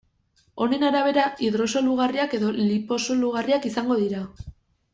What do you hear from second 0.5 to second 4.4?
Honen arabera, hidrosolugarriak edo liposolugarriak izango dira.